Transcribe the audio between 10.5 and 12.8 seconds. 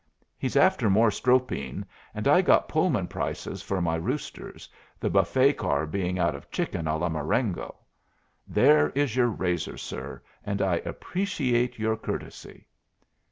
I appreciate your courtesy."